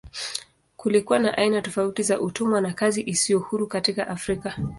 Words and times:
Kulikuwa 0.77 1.19
na 1.19 1.37
aina 1.37 1.61
tofauti 1.61 2.03
za 2.03 2.21
utumwa 2.21 2.61
na 2.61 2.73
kazi 2.73 3.01
isiyo 3.01 3.39
huru 3.39 3.67
katika 3.67 4.07
Afrika. 4.07 4.57